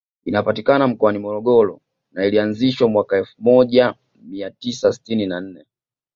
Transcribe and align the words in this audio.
Inapatikana 0.25 0.87
mkoani 0.87 1.19
Morogoro 1.19 1.79
na 2.11 2.25
ilianzishwa 2.25 2.87
mwaka 2.89 3.15
wa 3.15 3.19
elfu 3.19 3.35
moja 3.41 3.95
mia 4.21 4.51
tisa 4.51 4.93
sitini 4.93 5.25
na 5.25 5.41
nne 5.41 5.65